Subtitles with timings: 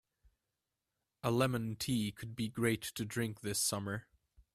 [1.21, 4.07] A lemon tea could be great to drink this summer.